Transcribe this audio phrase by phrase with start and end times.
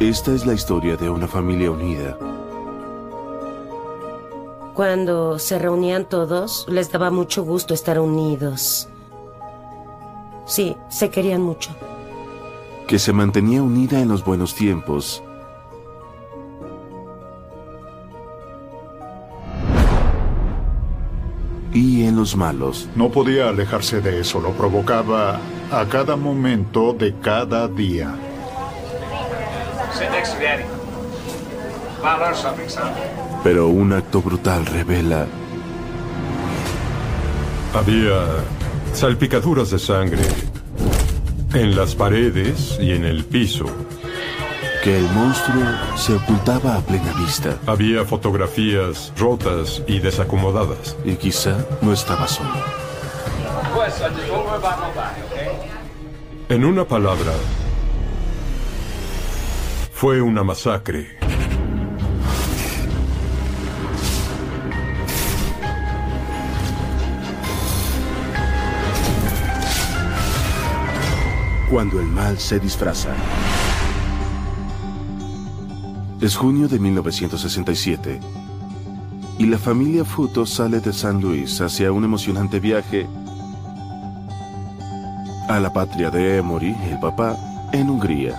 [0.00, 2.16] Esta es la historia de una familia unida.
[4.74, 8.88] Cuando se reunían todos, les daba mucho gusto estar unidos.
[10.46, 11.70] Sí, se querían mucho.
[12.86, 15.22] que se mantenía unida en los buenos tiempos
[21.72, 22.88] y en los malos.
[22.96, 28.14] No podía alejarse de eso, lo provocaba a cada momento de cada día.
[33.42, 35.26] Pero un acto brutal revela
[37.74, 38.24] Había
[38.94, 40.22] salpicaduras de sangre
[41.54, 43.66] en las paredes y en el piso.
[44.88, 45.64] Que el monstruo
[45.98, 50.96] se ocultaba a plena vista Había fotografías rotas y desacomodadas.
[51.04, 52.48] y quizá no estaba solo.
[56.48, 57.32] En una palabra,
[59.92, 61.18] fue una masacre.
[71.70, 73.10] Cuando el mal se disfraza.
[76.20, 78.18] Es junio de 1967
[79.38, 83.06] y la familia Futo sale de San Luis hacia un emocionante viaje
[85.48, 87.36] a la patria de Emory, el papá,
[87.72, 88.34] en Hungría.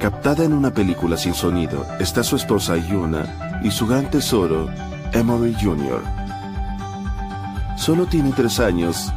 [0.00, 4.70] Captada en una película sin sonido está su esposa Yuna y su gran tesoro,
[5.12, 6.02] Emory Jr.
[7.76, 9.12] Solo tiene tres años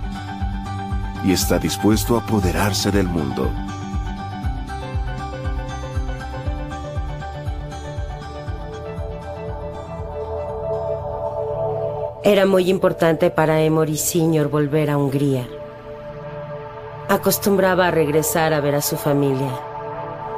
[1.23, 3.49] y está dispuesto a apoderarse del mundo.
[12.25, 14.47] Era muy importante para Emory Sr.
[14.47, 15.45] volver a Hungría.
[17.09, 19.59] Acostumbraba a regresar a ver a su familia.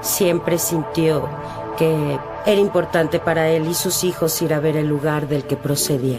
[0.01, 1.29] Siempre sintió
[1.77, 5.57] que era importante para él y sus hijos ir a ver el lugar del que
[5.57, 6.17] procedía.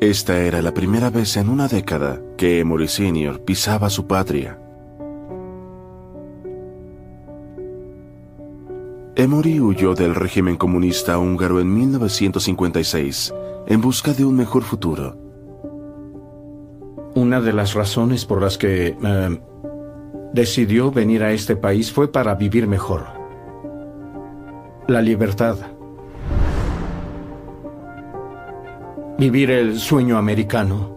[0.00, 3.40] Esta era la primera vez en una década que Emory Sr.
[3.40, 4.56] pisaba su patria.
[9.18, 13.32] Emory huyó del régimen comunista húngaro en 1956
[13.66, 15.16] en busca de un mejor futuro.
[17.14, 19.40] Una de las razones por las que eh,
[20.34, 23.06] decidió venir a este país fue para vivir mejor.
[24.86, 25.56] La libertad.
[29.18, 30.94] Vivir el sueño americano.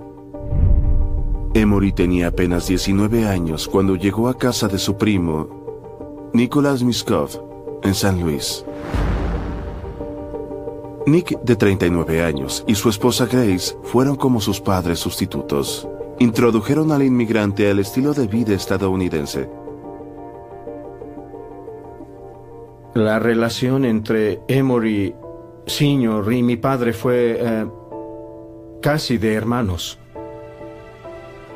[1.54, 7.49] Emory tenía apenas 19 años cuando llegó a casa de su primo, Nicholas Miskov,
[7.84, 8.66] en San Luis.
[11.06, 15.88] Nick, de 39 años, y su esposa Grace fueron como sus padres sustitutos.
[16.20, 19.50] Introdujeron al inmigrante al estilo de vida estadounidense.
[22.94, 25.16] La relación entre Emory
[25.66, 26.34] Sr.
[26.34, 27.66] y mi padre fue eh,
[28.82, 30.00] casi de hermanos.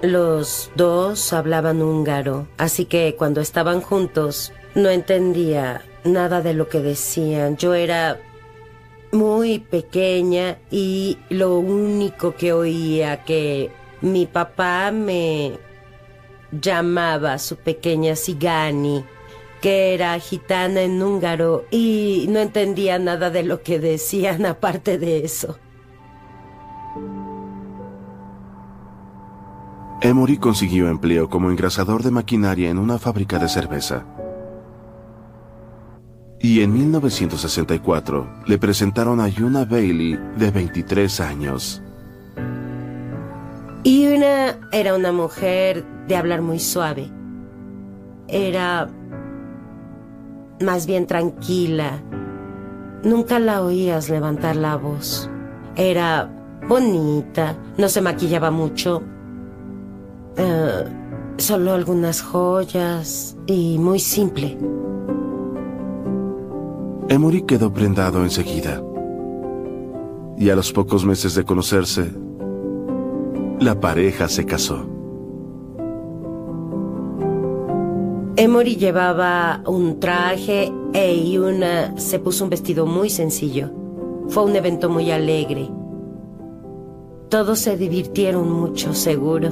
[0.01, 6.79] Los dos hablaban húngaro, así que cuando estaban juntos no entendía nada de lo que
[6.79, 7.57] decían.
[7.57, 8.19] Yo era
[9.11, 13.71] muy pequeña y lo único que oía que
[14.01, 15.53] mi papá me
[16.51, 19.03] llamaba su pequeña Sigani,
[19.61, 25.23] que era gitana en húngaro y no entendía nada de lo que decían aparte de
[25.23, 25.57] eso.
[30.01, 34.05] Emory consiguió empleo como engrasador de maquinaria en una fábrica de cerveza.
[36.43, 41.81] Y en 1964 le presentaron a Yuna Bailey, de 23 años.
[43.83, 47.09] Y una era una mujer de hablar muy suave.
[48.27, 48.89] Era
[50.59, 52.01] más bien tranquila.
[53.05, 55.29] Nunca la oías levantar la voz.
[55.77, 56.29] Era
[56.67, 59.01] bonita, no se maquillaba mucho.
[60.35, 60.83] Eh,
[61.37, 64.57] solo algunas joyas y muy simple.
[67.09, 68.81] Emory quedó prendado enseguida.
[70.37, 72.11] Y a los pocos meses de conocerse,
[73.59, 74.85] la pareja se casó.
[78.35, 83.69] Emory llevaba un traje e Yuna se puso un vestido muy sencillo.
[84.29, 85.69] Fue un evento muy alegre.
[87.29, 89.49] Todos se divirtieron mucho, seguro.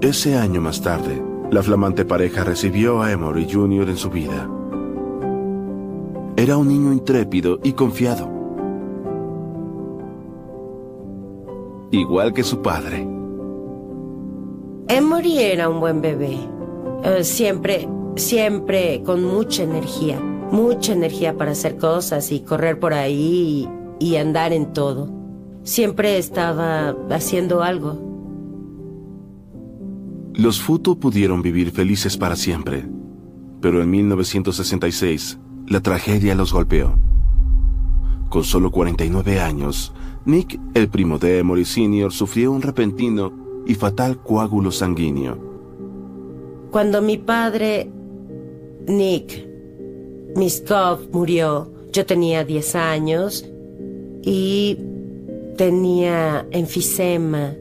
[0.00, 3.88] Ese año más tarde, la flamante pareja recibió a Emory Jr.
[3.88, 4.48] en su vida.
[6.40, 8.26] Era un niño intrépido y confiado.
[11.90, 13.06] Igual que su padre.
[14.88, 16.38] Emory era un buen bebé.
[17.04, 20.18] Eh, siempre, siempre con mucha energía.
[20.18, 23.68] Mucha energía para hacer cosas y correr por ahí
[24.00, 25.12] y, y andar en todo.
[25.62, 27.98] Siempre estaba haciendo algo.
[30.32, 32.88] Los Futo pudieron vivir felices para siempre,
[33.60, 35.38] pero en 1966
[35.70, 36.98] la tragedia los golpeó.
[38.28, 39.94] Con solo 49 años,
[40.24, 43.32] Nick, el primo de Emory Sr., sufrió un repentino
[43.66, 45.38] y fatal coágulo sanguíneo.
[46.72, 47.88] Cuando mi padre,
[48.88, 49.46] Nick
[50.34, 53.48] Miskov, murió, yo tenía 10 años
[54.22, 54.76] y
[55.56, 57.54] tenía enfisema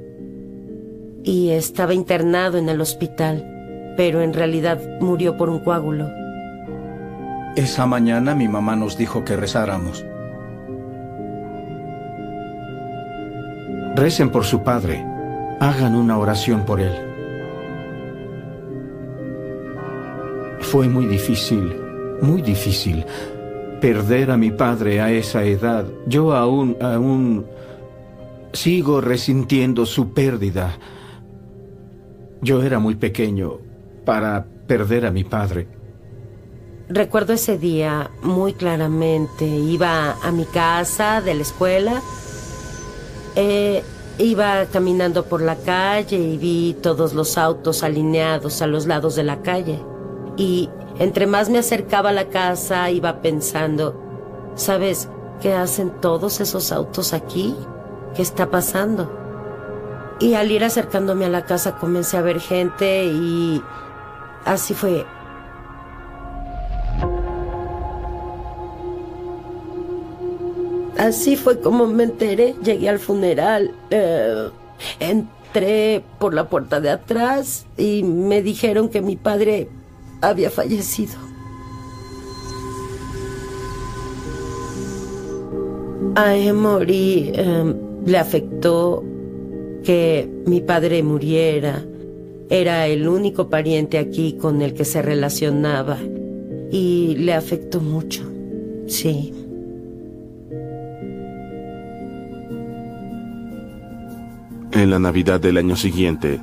[1.24, 6.19] y estaba internado en el hospital, pero en realidad murió por un coágulo.
[7.56, 10.06] Esa mañana mi mamá nos dijo que rezáramos.
[13.96, 15.06] Recen por su padre.
[15.60, 16.94] Hagan una oración por él.
[20.62, 21.76] Fue muy difícil,
[22.22, 23.06] muy difícil
[23.82, 25.86] perder a mi padre a esa edad.
[26.06, 27.46] Yo aún, aún
[28.54, 30.78] sigo resintiendo su pérdida.
[32.42, 33.58] Yo era muy pequeño
[34.06, 35.79] para perder a mi padre.
[36.92, 39.46] Recuerdo ese día muy claramente.
[39.46, 42.02] Iba a mi casa de la escuela.
[43.36, 43.84] Eh,
[44.18, 49.24] iba caminando por la calle y vi todos los autos alineados a los lados de
[49.24, 49.80] la calle.
[50.36, 53.94] Y entre más me acercaba a la casa, iba pensando,
[54.56, 55.10] ¿sabes
[55.44, 57.56] qué hacen todos esos autos aquí?
[58.16, 59.16] ¿Qué está pasando?
[60.20, 63.62] Y al ir acercándome a la casa comencé a ver gente y
[64.44, 65.06] así fue.
[71.00, 72.56] Así fue como me enteré.
[72.62, 73.72] Llegué al funeral.
[73.90, 74.50] eh,
[75.00, 79.70] entré por la puerta de atrás y me dijeron que mi padre
[80.20, 81.14] había fallecido.
[86.16, 87.74] A Emory eh,
[88.06, 89.02] le afectó
[89.86, 91.86] que mi padre muriera.
[92.50, 95.98] Era el único pariente aquí con el que se relacionaba
[96.72, 98.30] y le afectó mucho.
[98.88, 99.39] Sí.
[104.72, 106.40] En la Navidad del año siguiente,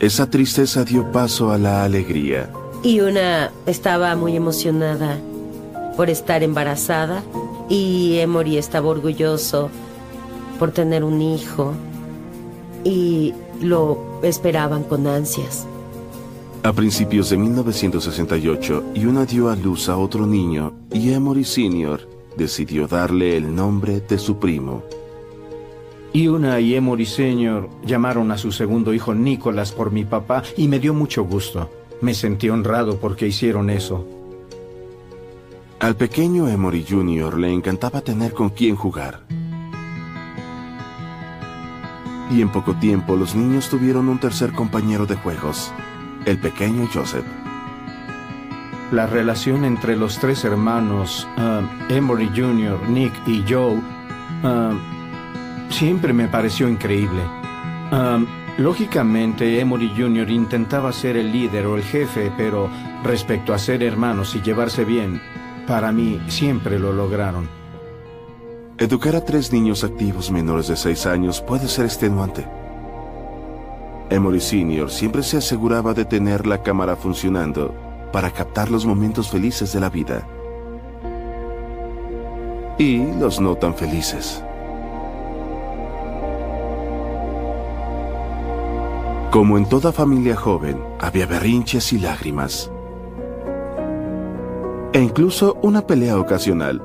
[0.00, 2.50] esa tristeza dio paso a la alegría.
[2.82, 5.18] Y una estaba muy emocionada
[5.96, 7.22] por estar embarazada
[7.68, 9.70] y Emory estaba orgulloso
[10.58, 11.74] por tener un hijo
[12.84, 15.66] y lo esperaban con ansias.
[16.64, 22.08] A principios de 1968, Yuna dio a luz a otro niño y Emory Sr.
[22.36, 24.82] decidió darle el nombre de su primo.
[26.14, 27.68] Yuna y Emory Sr.
[27.84, 31.70] llamaron a su segundo hijo Nicholas por mi papá y me dio mucho gusto.
[32.00, 34.06] Me sentí honrado porque hicieron eso.
[35.80, 37.38] Al pequeño Emory Jr.
[37.38, 39.22] le encantaba tener con quién jugar.
[42.30, 45.72] Y en poco tiempo los niños tuvieron un tercer compañero de juegos,
[46.24, 47.24] el pequeño Joseph.
[48.90, 53.80] La relación entre los tres hermanos, ah, Emory Jr., Nick y Joe,
[54.44, 54.72] ah,
[55.72, 57.22] siempre me pareció increíble.
[58.58, 60.30] Lógicamente, Emory Jr.
[60.30, 62.68] intentaba ser el líder o el jefe, pero
[63.02, 65.20] respecto a ser hermanos y llevarse bien,
[65.66, 67.48] para mí siempre lo lograron.
[68.78, 72.46] Educar a tres niños activos menores de seis años puede ser extenuante.
[74.10, 74.90] Emory Sr.
[74.90, 77.74] siempre se aseguraba de tener la cámara funcionando
[78.12, 80.26] para captar los momentos felices de la vida.
[82.78, 84.44] Y los no tan felices.
[89.32, 92.70] Como en toda familia joven, había berrinches y lágrimas.
[94.92, 96.82] E incluso una pelea ocasional.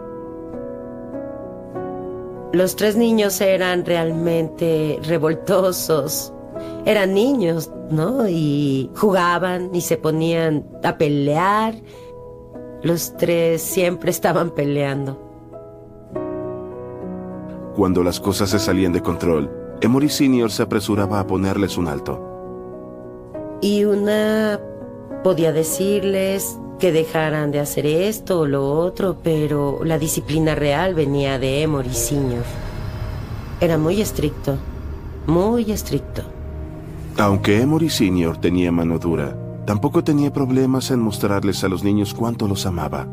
[2.54, 6.32] Los tres niños eran realmente revoltosos.
[6.86, 8.30] Eran niños, ¿no?
[8.30, 11.76] Y jugaban y se ponían a pelear.
[12.82, 15.22] Los tres siempre estaban peleando.
[17.76, 19.52] Cuando las cosas se salían de control,
[19.82, 20.50] Emory Sr.
[20.50, 22.37] se apresuraba a ponerles un alto.
[23.62, 24.60] Y una
[25.24, 31.40] podía decirles que dejaran de hacer esto o lo otro, pero la disciplina real venía
[31.40, 32.44] de Emory Sr.
[33.60, 34.58] Era muy estricto,
[35.26, 36.22] muy estricto.
[37.18, 38.38] Aunque Emory Sr.
[38.38, 39.36] tenía mano dura,
[39.66, 43.08] tampoco tenía problemas en mostrarles a los niños cuánto los amaba.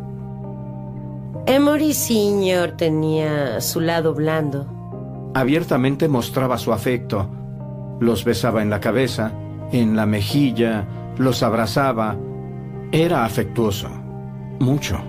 [1.46, 2.76] Emory Sr.
[2.76, 4.66] tenía su lado blando.
[5.34, 7.28] Abiertamente mostraba su afecto.
[8.00, 9.32] Los besaba en la cabeza,
[9.74, 10.86] en la mejilla,
[11.18, 12.16] los abrazaba.
[12.92, 13.88] Era afectuoso.
[14.60, 15.00] Mucho.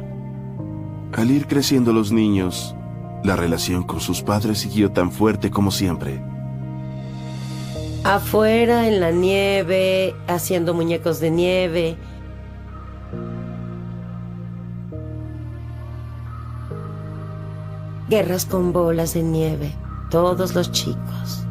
[1.14, 2.76] Al ir creciendo los niños,
[3.24, 6.20] la relación con sus padres siguió tan fuerte como siempre.
[8.04, 11.98] Afuera, en la nieve, haciendo muñecos de nieve.
[18.10, 19.72] Guerras con bolas de nieve,
[20.10, 21.46] todos los chicos.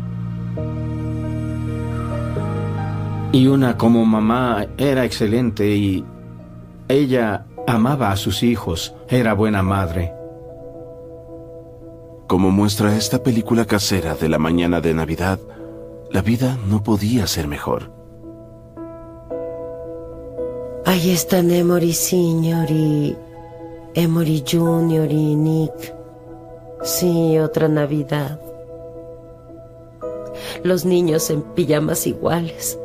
[3.34, 6.04] Y una como mamá era excelente y
[6.86, 10.14] ella amaba a sus hijos, era buena madre.
[12.28, 15.40] Como muestra esta película casera de la mañana de Navidad,
[16.12, 17.90] la vida no podía ser mejor.
[20.86, 23.16] Ahí están Emory Senior y
[23.94, 25.92] Emory Junior y Nick.
[26.84, 28.40] Sí, otra Navidad.
[30.62, 32.78] Los niños en pijamas iguales.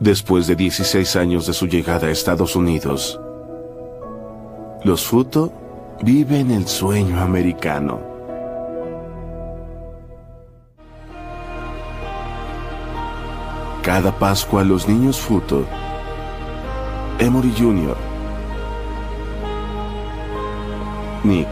[0.00, 3.20] Después de 16 años de su llegada a Estados Unidos,
[4.82, 5.52] los Futo
[6.02, 8.00] viven el sueño americano.
[13.82, 15.66] Cada Pascua los niños Futo,
[17.18, 17.96] Emory Jr.,
[21.24, 21.48] Nick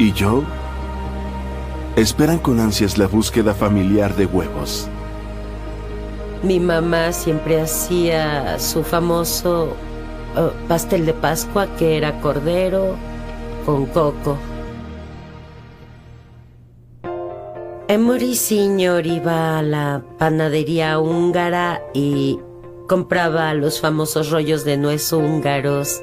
[0.00, 0.42] y Joe
[1.94, 4.90] esperan con ansias la búsqueda familiar de huevos.
[6.42, 9.74] Mi mamá siempre hacía su famoso
[10.36, 12.96] uh, pastel de Pascua que era cordero
[13.64, 14.36] con coco.
[17.88, 22.38] Emory Senior iba a la panadería húngara y
[22.88, 26.02] compraba los famosos rollos de nuez húngaros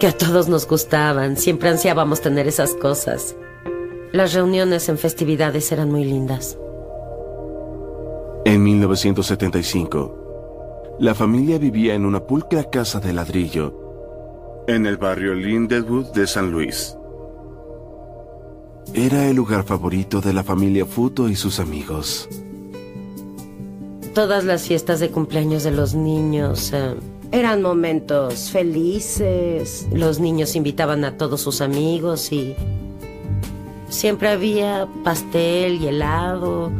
[0.00, 1.36] que a todos nos gustaban.
[1.36, 3.36] Siempre ansiábamos tener esas cosas.
[4.12, 6.58] Las reuniones en festividades eran muy lindas.
[8.46, 16.12] En 1975, la familia vivía en una pulcra casa de ladrillo en el barrio Lindenwood
[16.12, 16.94] de San Luis.
[18.92, 22.28] Era el lugar favorito de la familia Futo y sus amigos.
[24.14, 26.96] Todas las fiestas de cumpleaños de los niños eh,
[27.32, 29.88] eran momentos felices.
[29.90, 32.54] Los niños invitaban a todos sus amigos y
[33.88, 36.70] siempre había pastel y helado.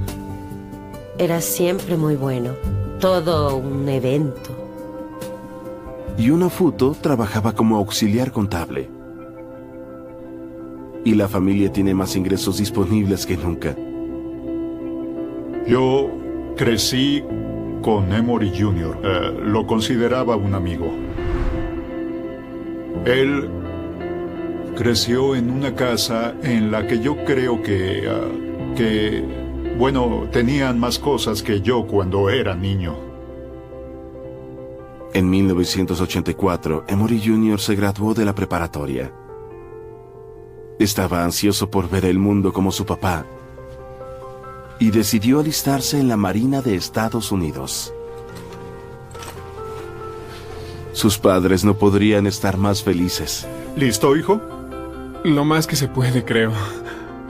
[1.16, 2.52] Era siempre muy bueno.
[2.98, 4.50] Todo un evento.
[6.18, 8.88] Y una Futo trabajaba como auxiliar contable.
[11.04, 13.76] Y la familia tiene más ingresos disponibles que nunca.
[15.68, 16.10] Yo
[16.56, 17.22] crecí
[17.82, 18.98] con Emory Jr.
[19.02, 20.90] Eh, lo consideraba un amigo.
[23.04, 23.48] Él
[24.76, 28.08] creció en una casa en la que yo creo que...
[28.08, 29.43] ah, que...
[29.76, 32.96] Bueno, tenían más cosas que yo cuando era niño.
[35.12, 37.60] En 1984, Emory Jr.
[37.60, 39.12] se graduó de la preparatoria.
[40.78, 43.24] Estaba ansioso por ver el mundo como su papá
[44.78, 47.92] y decidió alistarse en la Marina de Estados Unidos.
[50.92, 53.46] Sus padres no podrían estar más felices.
[53.76, 54.40] ¿Listo, hijo?
[55.24, 56.52] Lo más que se puede, creo.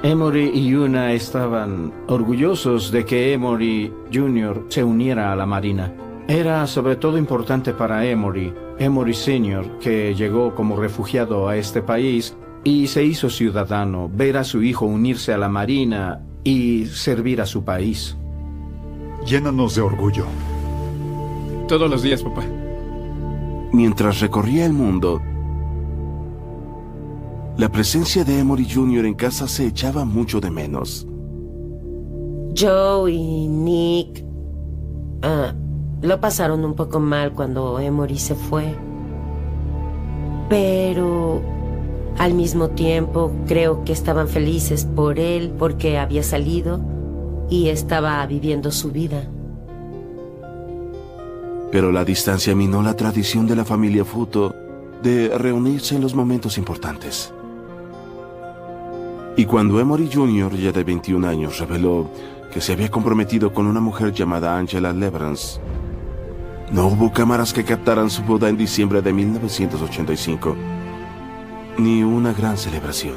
[0.05, 4.67] Emory y Una estaban orgullosos de que Emory Jr.
[4.69, 5.95] se uniera a la Marina.
[6.29, 12.37] Era sobre todo importante para Emory, Emory Sr., que llegó como refugiado a este país
[12.65, 17.47] y se hizo ciudadano, ver a su hijo unirse a la Marina y servir a
[17.47, 18.15] su país.
[19.25, 20.27] Llénanos de orgullo.
[21.67, 22.45] Todos los días, papá.
[23.73, 25.23] Mientras recorría el mundo,
[27.57, 29.07] la presencia de Emory Jr.
[29.07, 31.07] en casa se echaba mucho de menos.
[32.57, 34.25] Joe y Nick
[35.23, 35.55] ah,
[36.03, 38.75] lo pasaron un poco mal cuando Emory se fue.
[40.49, 41.43] Pero
[42.19, 46.81] al mismo tiempo creo que estaban felices por él porque había salido
[47.51, 49.29] y estaba viviendo su vida.
[51.73, 54.55] Pero la distancia minó la tradición de la familia Futo
[55.03, 57.34] de reunirse en los momentos importantes.
[59.37, 62.09] Y cuando Emory Jr., ya de 21 años, reveló
[62.53, 65.61] que se había comprometido con una mujer llamada Angela Leverance,
[66.71, 70.57] no hubo cámaras que captaran su boda en diciembre de 1985,
[71.79, 73.17] ni una gran celebración.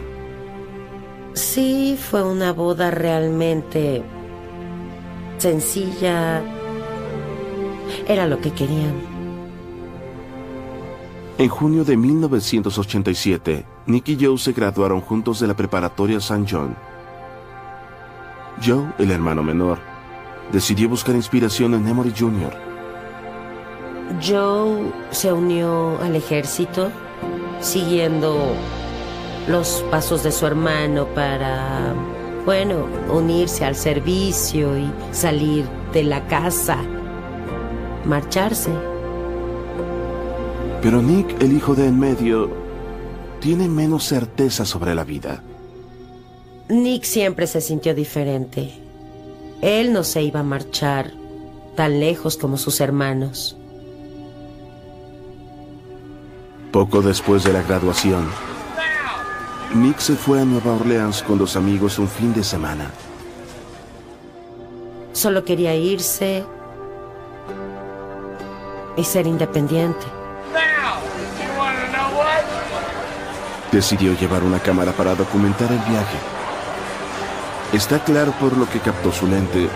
[1.33, 4.01] Sí, fue una boda realmente
[5.38, 6.41] sencilla.
[8.07, 8.95] Era lo que querían.
[11.38, 16.46] En junio de 1987, Nick y Joe se graduaron juntos de la preparatoria St.
[16.50, 16.75] John.
[18.63, 19.79] Joe, el hermano menor,
[20.51, 22.53] decidió buscar inspiración en Emory Jr.
[24.22, 26.91] Joe se unió al ejército
[27.62, 28.53] siguiendo
[29.48, 31.94] los pasos de su hermano para,
[32.46, 36.77] bueno, unirse al servicio y salir de la casa,
[38.03, 38.72] marcharse.
[40.82, 42.66] Pero Nick, el hijo de en medio,
[43.39, 45.44] tiene menos certeza sobre la vida.
[46.70, 48.74] Nick siempre se sintió diferente.
[49.62, 51.13] Él no se iba a marchar
[51.75, 53.58] tan lejos como sus hermanos.
[56.72, 58.27] Poco después de la graduación,
[59.74, 62.91] Nick se fue a Nueva Orleans con dos amigos un fin de semana.
[65.13, 66.44] Solo quería irse
[68.96, 70.16] y ser independiente.
[73.77, 76.17] Decidió llevar una cámara para documentar el viaje.
[77.74, 79.69] Está claro por lo que captó su lente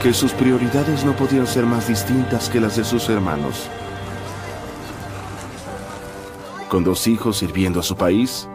[0.00, 3.68] que sus prioridades no podían ser más distintas que las de sus hermanos.
[6.68, 8.46] Con dos hijos sirviendo a su país,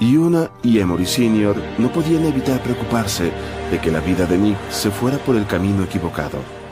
[0.00, 1.54] y una y Emory Sr.
[1.78, 3.30] no podían evitar preocuparse
[3.70, 6.65] de que la vida de Nick se fuera por el camino equivocado.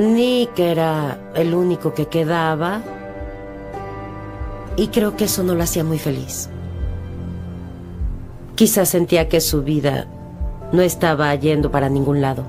[0.00, 2.80] Nick era el único que quedaba
[4.74, 6.48] y creo que eso no lo hacía muy feliz.
[8.54, 10.06] Quizás sentía que su vida
[10.72, 12.46] no estaba yendo para ningún lado.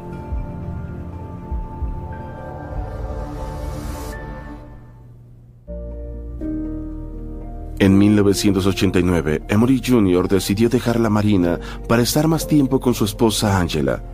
[7.79, 10.29] En 1989, Emory Jr.
[10.29, 11.59] decidió dejar la Marina
[11.89, 14.10] para estar más tiempo con su esposa Angela.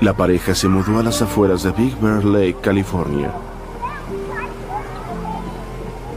[0.00, 3.30] La pareja se mudó a las afueras de Big Bear Lake, California.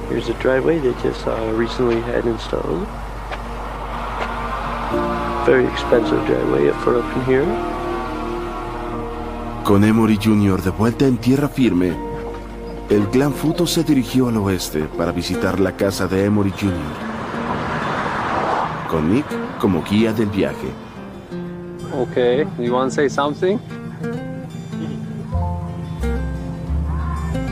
[0.10, 2.88] Here's a driveway they just uh, recently had installed.
[5.46, 7.46] Very expensive driveway for up in here.
[9.65, 10.62] Con Emory Jr.
[10.62, 11.93] de vuelta en tierra firme,
[12.89, 16.74] el clan Futo se dirigió al oeste para visitar la casa de Emory Jr.
[18.89, 19.26] Con Nick
[19.60, 20.69] como guía del viaje.
[21.93, 23.60] Okay, you want to say something?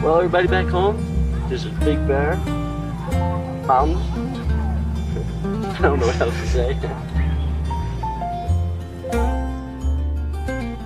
[0.02, 0.98] Well, everybody back home,
[1.48, 2.38] this is Big Bear,
[3.68, 4.02] mountains.
[5.78, 6.78] I don't know what else to say.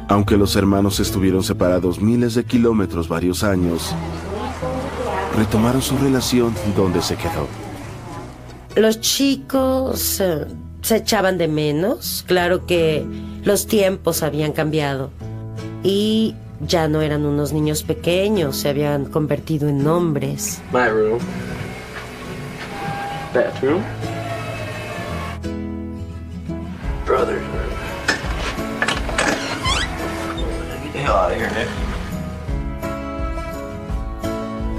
[0.09, 3.95] Aunque los hermanos estuvieron separados miles de kilómetros varios años,
[5.37, 7.47] retomaron su relación donde se quedó.
[8.75, 10.45] Los chicos eh,
[10.81, 12.23] se echaban de menos.
[12.27, 13.05] Claro que
[13.45, 15.11] los tiempos habían cambiado.
[15.83, 20.61] Y ya no eran unos niños pequeños, se habían convertido en hombres.
[20.73, 21.19] My room.
[23.33, 23.81] Bathroom.
[27.05, 27.69] Brother's room.
[30.83, 31.69] Get the hell out of here, Nick.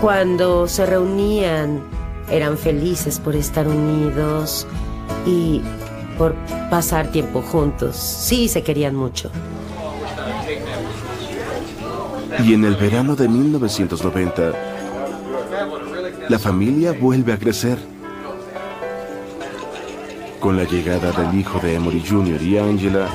[0.00, 1.82] Cuando se reunían,
[2.30, 4.66] eran felices por estar unidos
[5.24, 5.62] y
[6.16, 6.34] por
[6.70, 7.96] pasar tiempo juntos.
[7.96, 9.30] Sí, se querían mucho.
[12.44, 14.52] Y en el verano de 1990,
[16.28, 17.78] la familia vuelve a crecer.
[20.40, 22.40] Con la llegada del hijo de Emory Jr.
[22.42, 23.08] y Angela,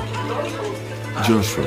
[1.26, 1.64] Joshua.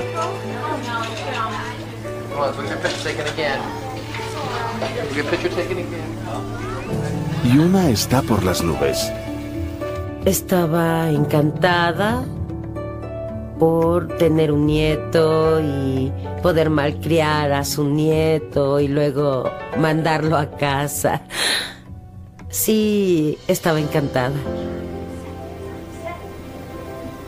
[7.44, 9.12] Y una está por las nubes.
[10.26, 12.24] Estaba encantada
[13.60, 16.12] por tener un nieto y
[16.42, 21.22] poder malcriar a su nieto y luego mandarlo a casa.
[22.50, 24.34] sí estaba encantada.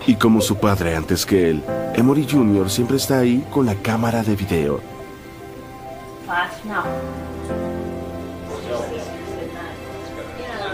[0.08, 2.70] Y como su padre antes que él, Emory Jr.
[2.70, 4.80] siempre está ahí con la cámara de video.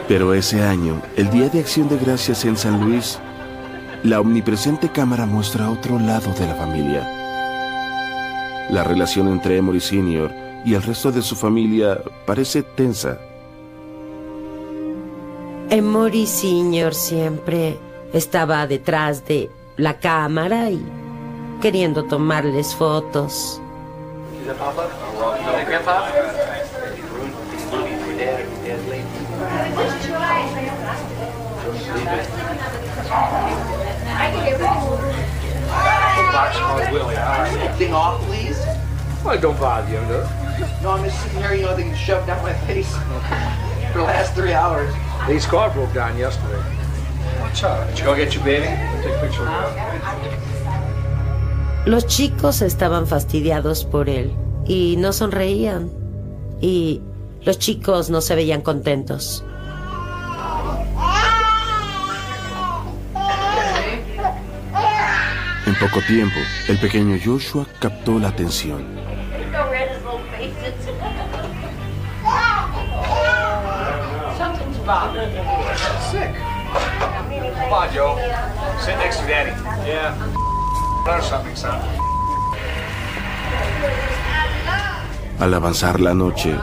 [0.08, 3.20] Pero ese año, el Día de Acción de Gracias en San Luis,
[4.04, 7.08] la omnipresente cámara muestra otro lado de la familia.
[8.70, 10.30] La relación entre Emory Sr.
[10.66, 13.18] y el resto de su familia parece tensa.
[15.70, 16.94] Emory Sr.
[16.94, 17.78] siempre
[18.12, 20.84] estaba detrás de la cámara y
[21.62, 23.62] queriendo tomarles fotos.
[37.78, 38.60] Thing off, please.
[39.26, 40.30] Well, don't bother you, no?
[40.84, 42.94] No, I'm just sitting here, you know, thing shoved down my face
[43.92, 44.94] for the last three hours.
[45.28, 46.62] These car broke down yesterday.
[47.40, 47.88] Watch out.
[47.90, 48.68] Did you go get your baby?
[49.02, 49.76] Take a picture of
[51.88, 54.32] Los chicos estaban fastidiados por él
[54.68, 55.92] y no sonreían.
[56.62, 57.02] Y
[57.42, 59.44] los chicos no se veían contentos.
[65.89, 68.86] Poco tiempo, el pequeño Joshua captó la atención.
[85.39, 86.56] Al avanzar la noche,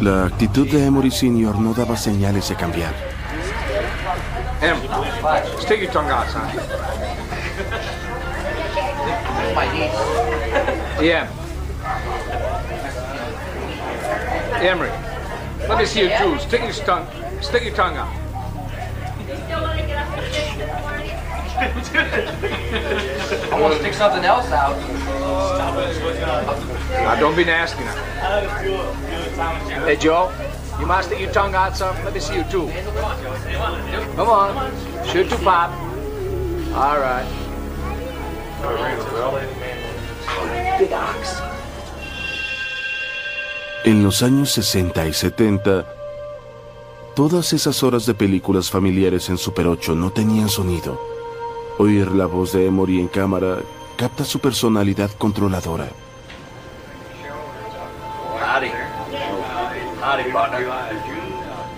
[0.00, 1.56] la actitud de Emory Sr.
[1.56, 2.94] no daba señales de cambiar.
[4.60, 4.76] Em,
[5.58, 6.28] stick your tongue out,
[9.54, 9.92] My niece.
[11.02, 11.28] Yeah.
[14.62, 14.90] Emery,
[15.68, 16.42] let me see your tools.
[16.42, 17.06] Stick your tongue.
[17.42, 18.08] Stick your tongue out.
[23.52, 24.76] I want to stick something else out.
[26.90, 27.94] Now, don't be nasty now.
[29.84, 30.32] Hey, Joe,
[30.80, 31.94] you mind stick your tongue out some?
[32.04, 32.70] Let me see you too.
[34.16, 35.06] Come on.
[35.06, 35.70] Shoot to pop.
[36.74, 37.41] All right.
[43.84, 45.86] En los años 60 y 70,
[47.16, 51.00] todas esas horas de películas familiares en Super 8 no tenían sonido.
[51.78, 53.58] Oír la voz de Emory en cámara
[53.96, 55.88] capta su personalidad controladora.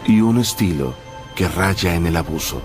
[0.07, 0.94] Y un estilo
[1.35, 2.61] que raya en el abuso.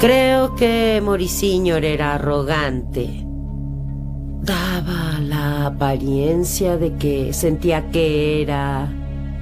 [0.00, 3.22] Creo que Morisiñor era arrogante.
[4.40, 8.88] Daba la apariencia de que sentía que era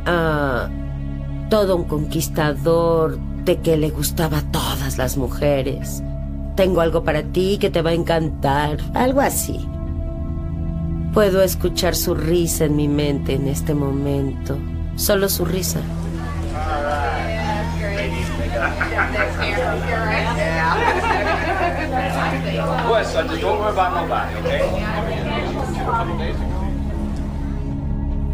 [0.05, 0.69] ah,
[1.49, 6.03] todo un conquistador, de que le gustaba a todas las mujeres.
[6.57, 9.65] Tengo algo para ti que te va a encantar, algo así.
[11.15, 14.59] Puedo escuchar su risa en mi mente en este momento,
[14.97, 15.79] solo su risa.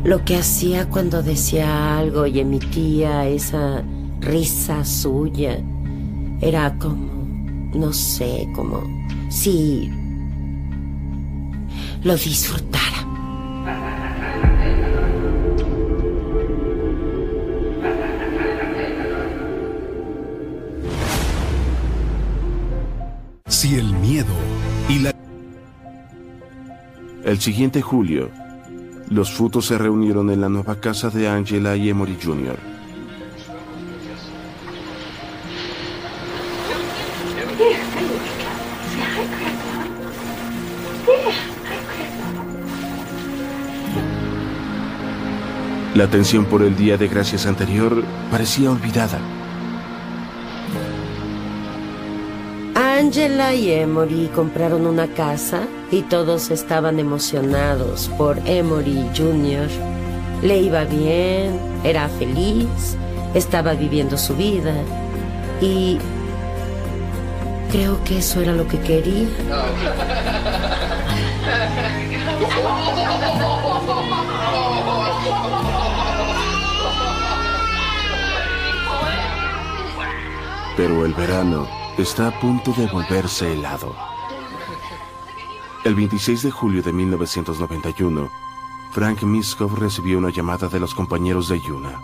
[0.04, 3.82] Lo que hacía cuando decía algo y emitía esa
[4.20, 5.58] risa suya
[6.40, 7.06] era como,
[7.74, 8.82] no sé, como
[9.30, 9.90] si
[12.02, 12.83] lo disfrutara.
[23.64, 24.34] Si el miedo
[24.90, 25.14] y la...
[27.24, 28.28] El siguiente julio,
[29.08, 32.58] los frutos se reunieron en la nueva casa de Angela y Emory Jr.
[45.94, 49.43] La tensión por el día de gracias anterior parecía olvidada.
[52.94, 59.68] Angela y Emory compraron una casa y todos estaban emocionados por Emory Jr.
[60.42, 62.96] Le iba bien, era feliz,
[63.34, 64.72] estaba viviendo su vida
[65.60, 65.98] y
[67.72, 69.26] creo que eso era lo que quería.
[80.76, 83.94] Pero el verano está a punto de volverse helado.
[85.84, 88.30] El 26 de julio de 1991
[88.94, 92.00] Frank Miskov recibió una llamada de los compañeros de Yuna.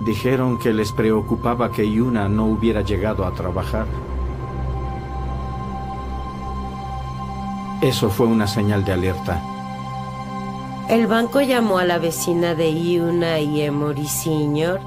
[0.00, 3.86] Dijeron que les preocupaba que Yuna no hubiera llegado a trabajar.
[7.82, 9.42] Eso fue una señal de alerta.
[10.88, 14.80] El banco llamó a la vecina de Yuna y Emory Sr.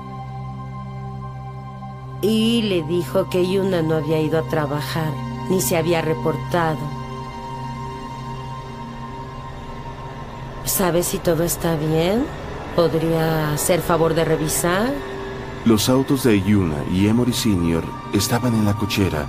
[2.23, 5.11] y le dijo que Yuna no había ido a trabajar
[5.49, 6.79] ni se había reportado.
[10.63, 12.25] ¿Sabes si todo está bien?
[12.77, 14.93] ¿Podría hacer favor de revisar?
[15.65, 17.83] Los autos de Yuna y Emory Sr.
[18.13, 19.27] estaban en la cochera,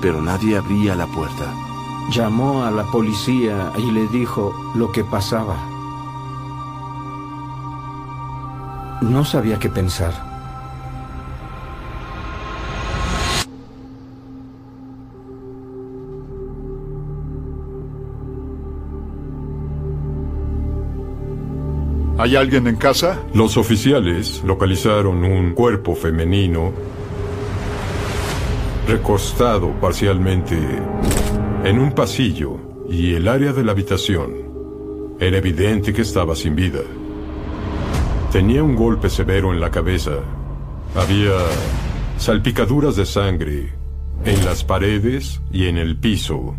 [0.00, 1.54] pero nadie abría la puerta.
[2.10, 5.56] Llamó a la policía y le dijo lo que pasaba.
[9.02, 10.29] No sabía qué pensar.
[22.20, 23.18] ¿Hay alguien en casa?
[23.32, 26.70] Los oficiales localizaron un cuerpo femenino
[28.86, 30.54] recostado parcialmente
[31.64, 32.58] en un pasillo
[32.90, 34.34] y el área de la habitación.
[35.18, 36.80] Era evidente que estaba sin vida.
[38.30, 40.18] Tenía un golpe severo en la cabeza.
[40.94, 41.32] Había
[42.18, 43.72] salpicaduras de sangre
[44.26, 46.54] en las paredes y en el piso.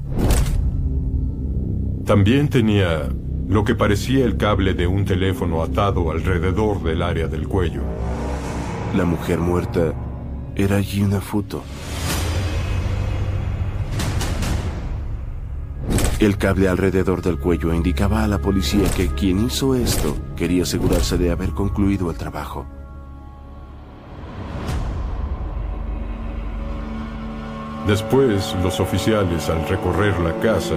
[2.04, 3.10] También tenía
[3.52, 7.82] lo que parecía el cable de un teléfono atado alrededor del área del cuello.
[8.96, 9.94] La mujer muerta
[10.56, 11.62] era Yuna Futo.
[16.20, 21.18] El cable alrededor del cuello indicaba a la policía que quien hizo esto quería asegurarse
[21.18, 22.66] de haber concluido el trabajo.
[27.86, 30.76] Después, los oficiales, al recorrer la casa,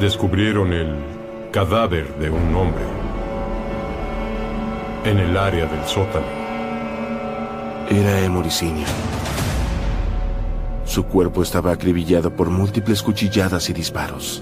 [0.00, 0.94] descubrieron el
[1.50, 2.84] cadáver de un hombre
[5.04, 6.26] en el área del sótano.
[7.90, 8.86] Era Sr.
[10.84, 14.40] Su cuerpo estaba acribillado por múltiples cuchilladas y disparos.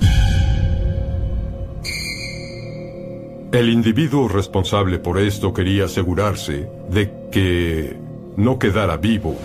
[3.53, 7.97] El individuo responsable por esto quería asegurarse de que
[8.37, 9.37] no quedara vivo.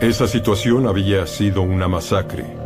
[0.00, 2.61] Esa situación había sido una masacre.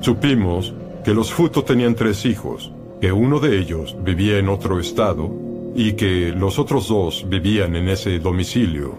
[0.00, 0.72] Supimos
[1.04, 5.30] que los Futo tenían tres hijos, que uno de ellos vivía en otro estado
[5.74, 8.94] y que los otros dos vivían en ese domicilio.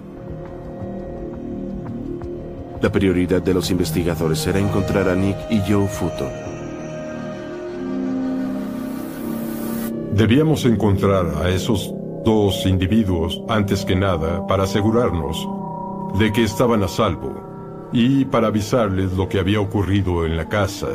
[2.81, 6.29] La prioridad de los investigadores era encontrar a Nick y Joe Futo.
[10.13, 11.91] Debíamos encontrar a esos
[12.23, 15.47] dos individuos antes que nada para asegurarnos
[16.19, 17.50] de que estaban a salvo
[17.93, 20.87] y para avisarles lo que había ocurrido en la casa.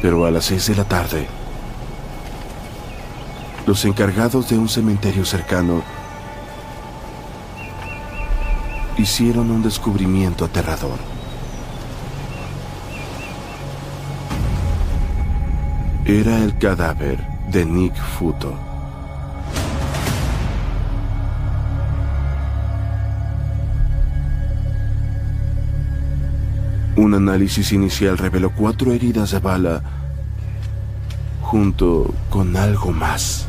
[0.00, 1.26] Pero a las seis de la tarde,
[3.66, 5.82] los encargados de un cementerio cercano
[8.96, 10.98] hicieron un descubrimiento aterrador.
[16.04, 17.18] Era el cadáver
[17.50, 18.69] de Nick Futo.
[27.10, 29.82] Un análisis inicial reveló cuatro heridas de bala
[31.42, 33.48] junto con algo más.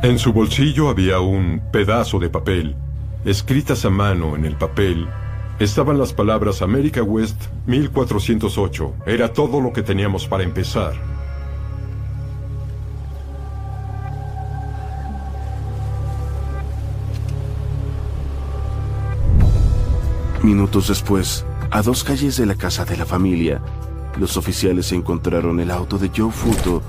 [0.00, 2.76] En su bolsillo había un pedazo de papel.
[3.24, 5.08] Escritas a mano en el papel
[5.58, 8.94] estaban las palabras America West 1408.
[9.06, 10.92] Era todo lo que teníamos para empezar.
[20.44, 23.60] Minutos después, a dos calles de la casa de la familia,
[24.16, 26.80] los oficiales encontraron el auto de Joe Futo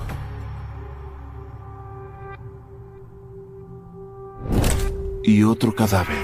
[5.24, 6.24] y otro cadáver.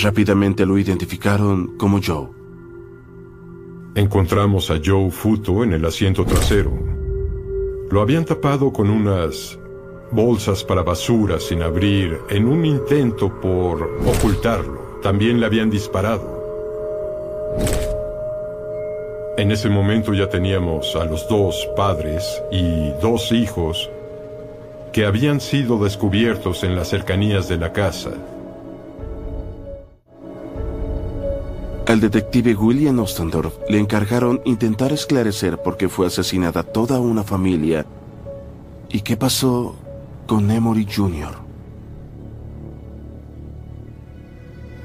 [0.00, 2.28] Rápidamente lo identificaron como Joe.
[3.96, 6.72] Encontramos a Joe Futo en el asiento trasero.
[7.90, 9.58] Lo habían tapado con unas
[10.10, 15.00] bolsas para basura sin abrir en un intento por ocultarlo.
[15.02, 16.36] También le habían disparado.
[19.36, 23.90] En ese momento ya teníamos a los dos padres y dos hijos
[24.92, 28.12] que habían sido descubiertos en las cercanías de la casa.
[31.86, 37.86] Al detective William Ostendorf le encargaron intentar esclarecer por qué fue asesinada toda una familia
[38.88, 39.76] y qué pasó
[40.26, 41.34] con Emory Jr.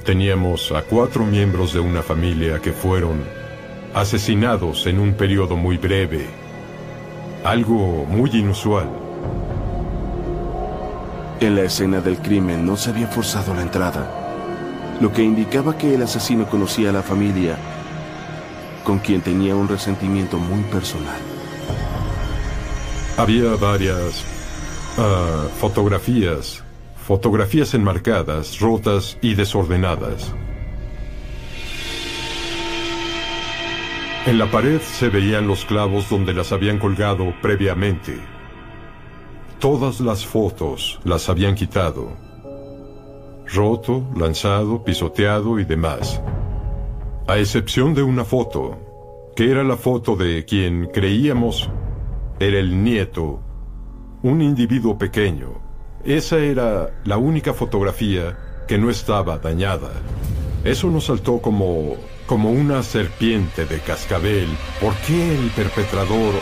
[0.06, 3.24] Teníamos a cuatro miembros de una familia que fueron
[3.94, 6.28] asesinados en un periodo muy breve.
[7.44, 8.88] Algo muy inusual.
[11.40, 15.96] En la escena del crimen no se había forzado la entrada, lo que indicaba que
[15.96, 17.58] el asesino conocía a la familia,
[18.84, 21.20] con quien tenía un resentimiento muy personal.
[23.18, 24.24] Había varias
[24.98, 26.64] ah, fotografías,
[26.96, 30.34] fotografías enmarcadas, rotas y desordenadas.
[34.26, 38.20] En la pared se veían los clavos donde las habían colgado previamente.
[39.60, 42.16] Todas las fotos las habían quitado.
[43.48, 46.22] Roto, lanzado, pisoteado y demás.
[47.28, 48.78] A excepción de una foto,
[49.36, 51.70] que era la foto de quien creíamos
[52.40, 53.40] era el nieto,
[54.24, 55.54] un individuo pequeño.
[56.04, 59.92] Esa era la única fotografía que no estaba dañada.
[60.64, 61.96] Eso nos saltó como,
[62.28, 64.48] como una serpiente de cascabel.
[64.80, 66.36] ¿Por qué el perpetrador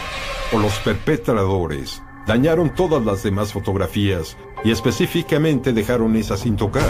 [0.54, 6.90] o los perpetradores dañaron todas las demás fotografías y específicamente dejaron esa sin tocar?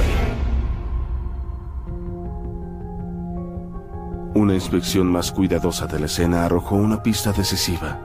[4.33, 7.99] Una inspección más cuidadosa de la escena arrojó una pista decisiva.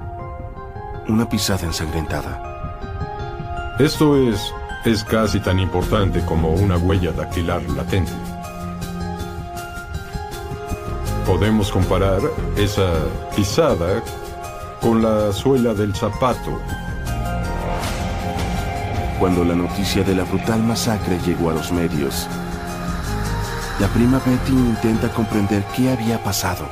[1.08, 2.53] Una pisada ensangrentada.
[3.78, 8.12] Esto es, es casi tan importante como una huella dactilar latente.
[11.26, 12.20] Podemos comparar
[12.56, 12.92] esa
[13.34, 14.00] pisada
[14.80, 16.60] con la suela del zapato.
[19.18, 22.28] Cuando la noticia de la brutal masacre llegó a los medios,
[23.80, 26.64] la prima Betty intenta comprender qué había pasado.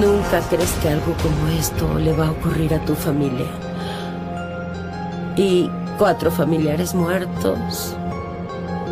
[0.00, 3.63] Nunca crees que algo como esto le va a ocurrir a tu familia.
[5.36, 5.68] Y
[5.98, 7.96] cuatro familiares muertos.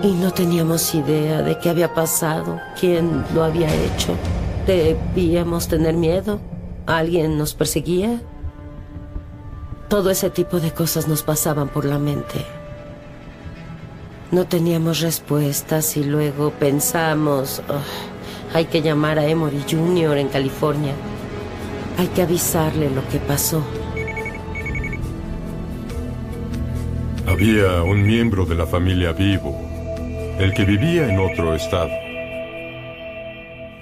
[0.03, 4.17] Y no teníamos idea de qué había pasado, quién lo había hecho.
[4.67, 6.41] ¿Debíamos tener miedo?
[6.87, 8.21] ¿Alguien nos perseguía?
[9.89, 12.45] Todo ese tipo de cosas nos pasaban por la mente.
[14.33, 20.17] No teníamos respuestas y luego pensamos, "Oh, hay que llamar a Emory Jr.
[20.17, 20.95] en California.
[21.99, 23.63] Hay que avisarle lo que pasó.
[27.43, 29.61] Había un miembro de la familia vivo,
[30.39, 31.91] el que vivía en otro estado.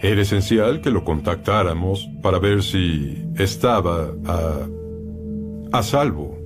[0.01, 4.67] Era esencial que lo contactáramos para ver si estaba a,
[5.73, 6.39] a salvo.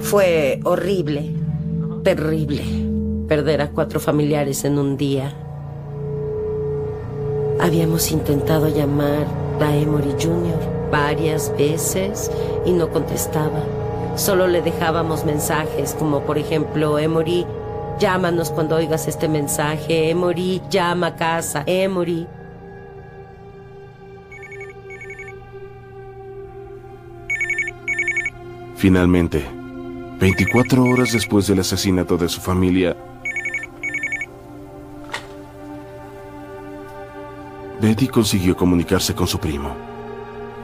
[0.00, 1.30] Fue horrible,
[2.02, 2.64] terrible,
[3.28, 5.32] perder a cuatro familiares en un día.
[7.62, 9.24] Habíamos intentado llamar
[9.60, 10.90] a Emory Jr.
[10.90, 12.28] varias veces
[12.66, 13.62] y no contestaba.
[14.16, 17.46] Solo le dejábamos mensajes como por ejemplo, Emory,
[18.00, 20.10] llámanos cuando oigas este mensaje.
[20.10, 21.62] Emory, llama a casa.
[21.66, 22.26] Emory.
[28.74, 29.46] Finalmente,
[30.18, 32.96] 24 horas después del asesinato de su familia,
[37.82, 39.74] Betty consiguió comunicarse con su primo.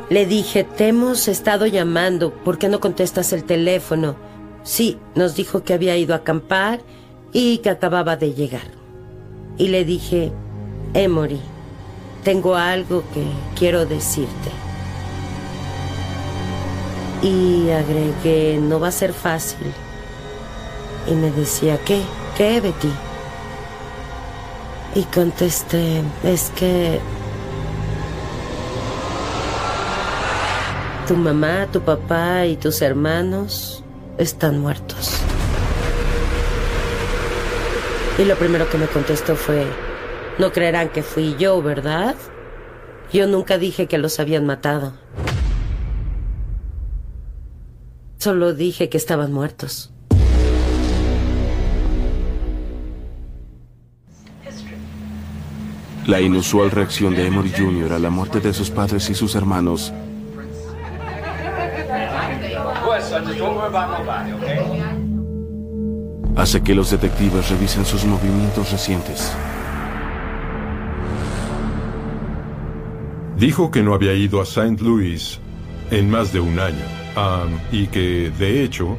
[0.08, 4.14] Le dije, te hemos estado llamando, ¿por qué no contestas el teléfono?
[4.62, 6.80] Sí, nos dijo que había ido a acampar
[7.32, 8.70] y que acababa de llegar.
[9.56, 10.30] Y le dije,
[10.94, 11.40] Emory,
[12.22, 13.24] tengo algo que
[13.58, 14.50] quiero decirte.
[17.20, 19.72] Y agregué, no va a ser fácil.
[21.08, 22.00] Y me decía, ¿qué?
[22.36, 22.92] ¿Qué, Betty?
[24.98, 26.98] Y contesté, es que
[31.06, 33.84] tu mamá, tu papá y tus hermanos
[34.18, 35.20] están muertos.
[38.18, 39.66] Y lo primero que me contestó fue,
[40.36, 42.16] no creerán que fui yo, ¿verdad?
[43.12, 44.94] Yo nunca dije que los habían matado.
[48.18, 49.92] Solo dije que estaban muertos.
[56.08, 57.92] La inusual reacción de Emory Jr.
[57.92, 59.92] a la muerte de sus padres y sus hermanos
[64.34, 64.82] okay?
[66.34, 69.36] hace que los detectives revisen sus movimientos recientes.
[73.36, 74.82] Dijo que no había ido a St.
[74.82, 75.38] Louis
[75.90, 76.86] en más de un año
[77.70, 78.96] y que, de hecho,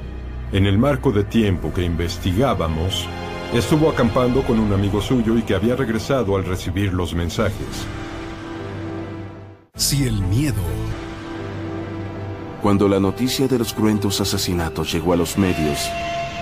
[0.52, 3.08] en el marco de tiempo que investigábamos,
[3.54, 7.88] estuvo acampando con un amigo suyo y que había regresado al recibir los mensajes.
[9.76, 10.62] Si el miedo
[12.62, 15.90] Cuando la noticia de los cruentos asesinatos llegó a los medios,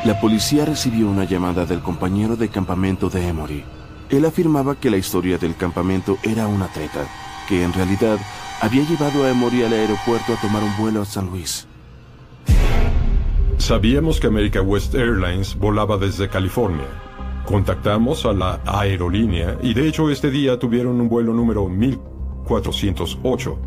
[0.03, 3.63] la policía recibió una llamada del compañero de campamento de Emory.
[4.09, 7.05] Él afirmaba que la historia del campamento era una treta,
[7.47, 8.17] que en realidad
[8.59, 11.67] había llevado a Emory al aeropuerto a tomar un vuelo a San Luis.
[13.67, 16.87] Sabíamos que America West Airlines volaba desde California.
[17.45, 23.59] Contactamos a la aerolínea y de hecho este día tuvieron un vuelo número 1408,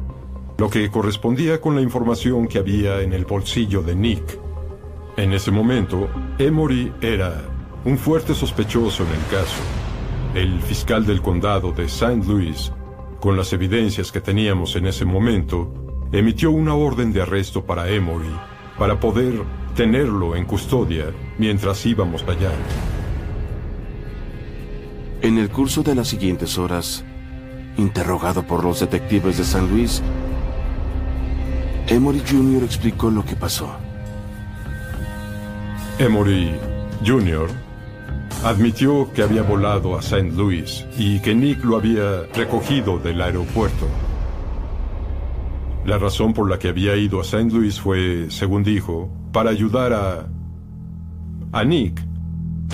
[0.57, 4.39] lo que correspondía con la información que había en el bolsillo de Nick.
[5.19, 7.43] En ese momento, Emory era
[7.85, 9.61] un fuerte sospechoso en el caso.
[10.35, 12.25] El fiscal del condado de St.
[12.27, 12.73] Louis,
[13.21, 15.71] con las evidencias que teníamos en ese momento,
[16.11, 18.35] emitió una orden de arresto para Emory
[18.79, 19.45] para poder
[19.75, 21.07] tenerlo en custodia
[21.39, 22.53] mientras íbamos allá.
[25.23, 27.05] En el curso de las siguientes horas,
[27.77, 30.03] interrogado por los detectives de San Luis,
[31.89, 32.65] Emory Jr.
[32.65, 33.71] explicó lo que pasó.
[35.99, 36.53] Emory
[37.05, 37.49] Jr.
[38.45, 40.31] admitió que había volado a St.
[40.31, 43.87] Louis y que Nick lo había recogido del aeropuerto.
[45.91, 47.51] La razón por la que había ido a St.
[47.51, 50.29] Louis fue, según dijo, para ayudar a,
[51.51, 52.01] a Nick,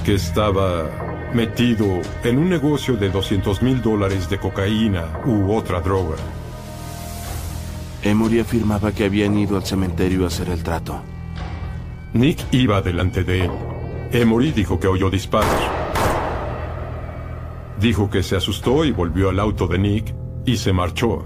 [0.04, 1.86] que estaba metido
[2.24, 6.16] en un negocio de 200 mil dólares de cocaína u otra droga.
[8.02, 11.00] Emory afirmaba que habían ido al cementerio a hacer el trato.
[12.12, 13.50] Nick iba delante de él.
[14.12, 15.70] Emory dijo que oyó disparos.
[17.80, 20.14] Dijo que se asustó y volvió al auto de Nick
[20.44, 21.24] y se marchó.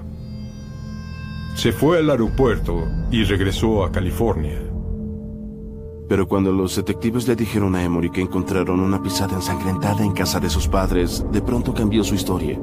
[1.54, 4.58] Se fue al aeropuerto y regresó a California.
[6.08, 10.40] Pero cuando los detectives le dijeron a Emory que encontraron una pisada ensangrentada en casa
[10.40, 12.58] de sus padres, de pronto cambió su historia.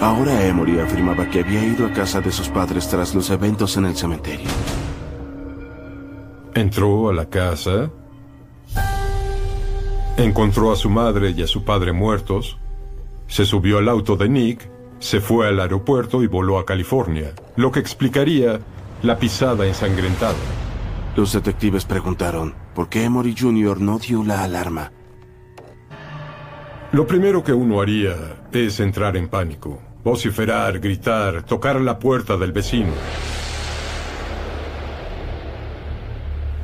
[0.00, 3.84] Ahora Emory afirmaba que había ido a casa de sus padres tras los eventos en
[3.84, 4.48] el cementerio.
[6.54, 7.90] Entró a la casa,
[10.16, 12.58] encontró a su madre y a su padre muertos,
[13.30, 14.68] se subió al auto de Nick,
[14.98, 18.60] se fue al aeropuerto y voló a California, lo que explicaría
[19.04, 20.34] la pisada ensangrentada.
[21.16, 23.80] Los detectives preguntaron por qué Emory Jr.
[23.80, 24.92] no dio la alarma.
[26.90, 28.16] Lo primero que uno haría
[28.50, 32.92] es entrar en pánico, vociferar, gritar, tocar la puerta del vecino,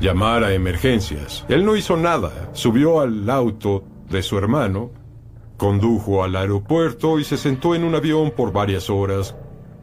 [0.01, 1.47] llamar a emergencias.
[1.49, 5.06] Él no hizo nada, subió al auto de su hermano,
[5.57, 9.35] condujo al aeropuerto y se sentó en un avión por varias horas,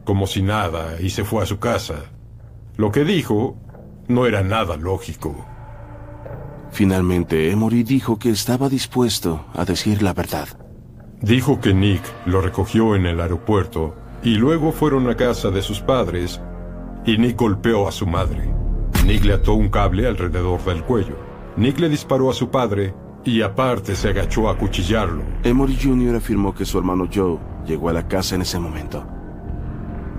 [0.04, 2.10] como si nada, y se fue a su casa.
[2.76, 3.56] Lo que dijo
[4.08, 5.46] no era nada lógico.
[6.70, 10.48] Finalmente, Emory dijo que estaba dispuesto a decir la verdad.
[11.20, 15.80] Dijo que Nick lo recogió en el aeropuerto y luego fueron a casa de sus
[15.80, 16.40] padres
[17.06, 18.52] y Nick golpeó a su madre.
[19.06, 21.16] Nick le ató un cable alrededor del cuello.
[21.56, 22.94] Nick le disparó a su padre
[23.24, 25.22] y aparte se agachó a cuchillarlo.
[25.42, 26.16] Emory Jr.
[26.16, 29.04] afirmó que su hermano Joe llegó a la casa en ese momento.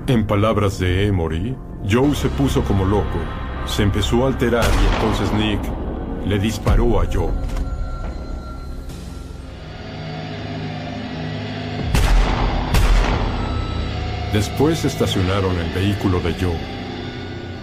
[0.07, 1.55] En palabras de Emory,
[1.89, 3.19] Joe se puso como loco,
[3.65, 5.59] se empezó a alterar y entonces Nick
[6.27, 7.31] le disparó a Joe.
[14.33, 16.59] Después estacionaron el vehículo de Joe,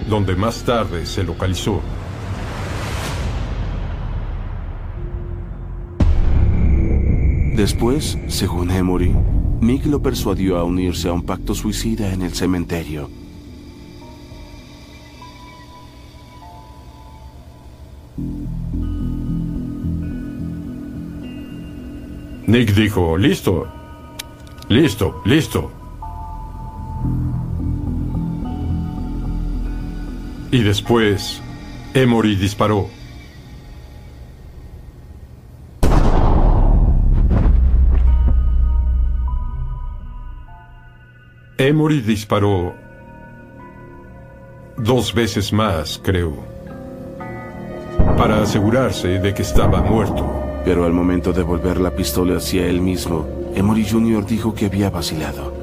[0.08, 1.82] donde más tarde se localizó.
[7.54, 9.14] Después, según Emory,
[9.60, 13.10] Nick lo persuadió a unirse a un pacto suicida en el cementerio.
[22.46, 23.68] Nick dijo, listo,
[24.68, 25.70] listo, listo.
[30.50, 31.42] Y después,
[31.94, 33.01] Emory disparó.
[41.64, 42.74] Emory disparó
[44.76, 46.34] dos veces más, creo,
[48.16, 50.28] para asegurarse de que estaba muerto.
[50.64, 54.26] Pero al momento de volver la pistola hacia él mismo, Emory Jr.
[54.26, 55.54] dijo que había vacilado.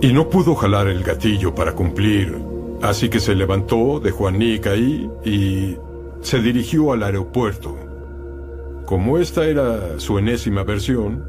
[0.00, 2.38] Y no pudo jalar el gatillo para cumplir,
[2.80, 5.78] así que se levantó, dejó a Nick ahí y
[6.20, 7.76] se dirigió al aeropuerto.
[8.86, 11.24] Como esta era su enésima versión,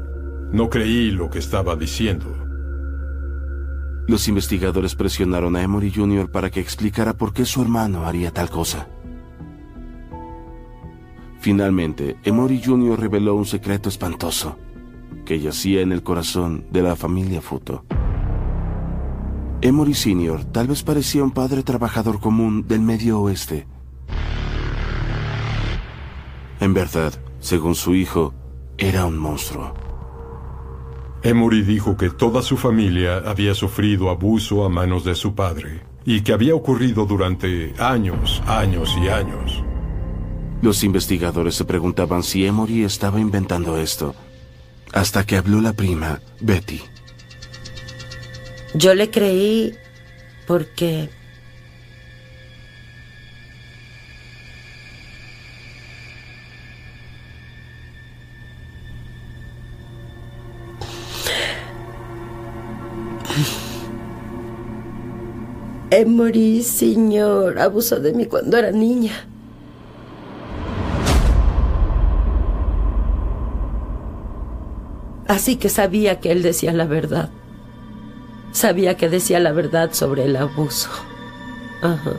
[0.52, 2.43] no creí lo que estaba diciendo.
[4.06, 6.30] Los investigadores presionaron a Emory Jr.
[6.30, 8.86] para que explicara por qué su hermano haría tal cosa.
[11.40, 13.00] Finalmente, Emory Jr.
[13.00, 14.58] reveló un secreto espantoso.
[15.24, 17.84] que yacía en el corazón de la familia Futo.
[19.62, 20.44] Emory Sr.
[20.44, 23.66] tal vez parecía un padre trabajador común del medio oeste.
[26.60, 28.34] En verdad, según su hijo,
[28.76, 29.83] era un monstruo.
[31.24, 36.20] Emory dijo que toda su familia había sufrido abuso a manos de su padre y
[36.20, 39.64] que había ocurrido durante años, años y años.
[40.60, 44.14] Los investigadores se preguntaban si Emory estaba inventando esto,
[44.92, 46.82] hasta que habló la prima, Betty.
[48.74, 49.74] Yo le creí
[50.46, 51.08] porque...
[65.96, 69.12] Emory, señor, abusó de mí cuando era niña.
[75.28, 77.30] Así que sabía que él decía la verdad.
[78.50, 80.90] Sabía que decía la verdad sobre el abuso.
[81.80, 82.14] Ajá.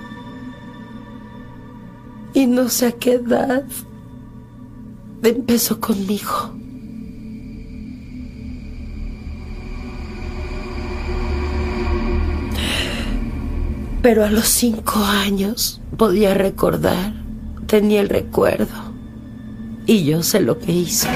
[2.34, 3.66] Y no sé a qué edad
[5.22, 6.56] empezó conmigo.
[14.06, 17.12] Pero a los cinco años podía recordar,
[17.66, 18.94] tenía el recuerdo.
[19.88, 21.08] Y yo sé lo que hizo.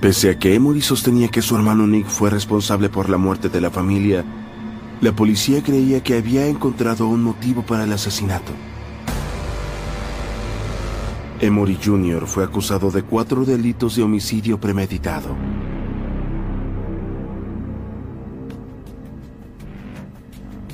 [0.00, 3.60] Pese a que Emory sostenía que su hermano Nick fue responsable por la muerte de
[3.60, 4.24] la familia,
[5.02, 8.52] la policía creía que había encontrado un motivo para el asesinato.
[11.40, 12.26] Emory Jr.
[12.26, 15.36] fue acusado de cuatro delitos de homicidio premeditado.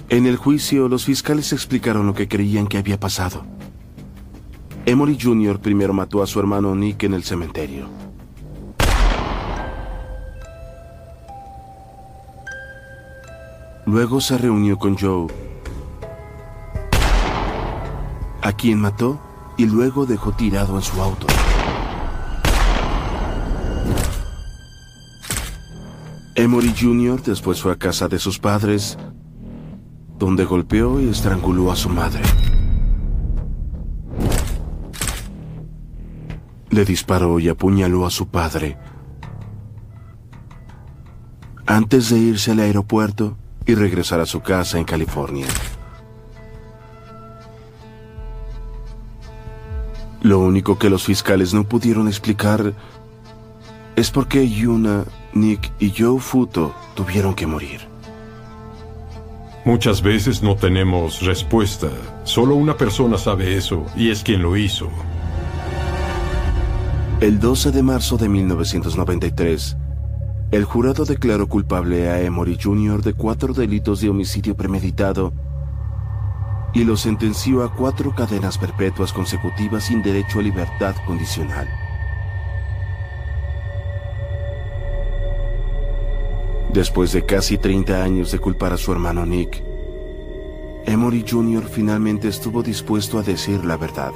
[0.08, 3.44] En el juicio, los fiscales explicaron lo que creían que había pasado.
[4.86, 5.60] Emory Jr.
[5.60, 7.86] primero mató a su hermano Nick en el cementerio.
[13.84, 15.26] Luego se reunió con Joe,
[18.40, 19.20] a quien mató
[19.56, 21.26] y luego dejó tirado en su auto.
[26.36, 27.22] Emory Jr.
[27.22, 28.98] después fue a casa de sus padres,
[30.18, 32.22] donde golpeó y estranguló a su madre.
[36.70, 38.76] Le disparó y apuñaló a su padre.
[41.66, 45.46] Antes de irse al aeropuerto y regresar a su casa en California.
[50.24, 52.72] Lo único que los fiscales no pudieron explicar
[53.94, 55.04] es por qué Yuna,
[55.34, 57.82] Nick y Joe Futo tuvieron que morir.
[59.66, 61.88] Muchas veces no tenemos respuesta.
[62.24, 64.88] Solo una persona sabe eso y es quien lo hizo.
[67.20, 69.76] El 12 de marzo de 1993,
[70.52, 73.02] el jurado declaró culpable a Emory Jr.
[73.02, 75.34] de cuatro delitos de homicidio premeditado
[76.74, 81.68] y lo sentenció a cuatro cadenas perpetuas consecutivas sin derecho a libertad condicional.
[86.72, 89.62] Después de casi 30 años de culpar a su hermano Nick,
[90.86, 91.68] Emory Jr.
[91.68, 94.12] finalmente estuvo dispuesto a decir la verdad.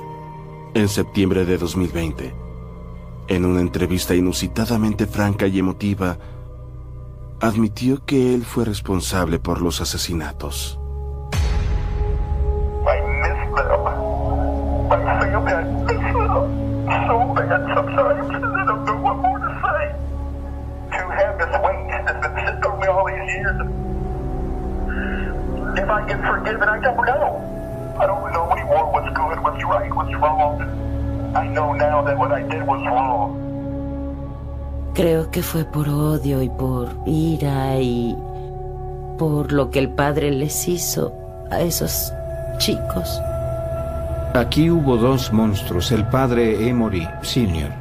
[0.74, 2.34] En septiembre de 2020,
[3.28, 6.18] en una entrevista inusitadamente franca y emotiva,
[7.40, 10.77] admitió que él fue responsable por los asesinatos.
[26.48, 27.58] I don't know.
[28.00, 30.62] I don't know anymore what's good, what's right, what's wrong.
[31.34, 33.36] I know now that what I did was wrong.
[34.94, 38.16] Creo que fue por odio y por ira y
[39.18, 41.12] por lo que el padre les hizo
[41.50, 42.12] a esos
[42.56, 43.20] chicos.
[44.34, 47.72] Aquí hubo dos monstruos, el padre Emory Sr.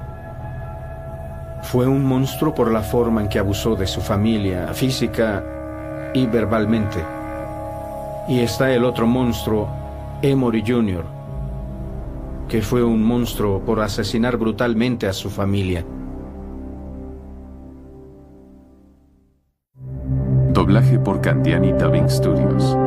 [1.63, 5.43] Fue un monstruo por la forma en que abusó de su familia, física
[6.13, 7.16] y verbalmente.
[8.28, 9.69] Y está el otro monstruo,
[10.21, 11.05] Emory Jr.,
[12.49, 15.86] que fue un monstruo por asesinar brutalmente a su familia.
[20.51, 22.87] Doblaje por Candiani Dubbing Studios.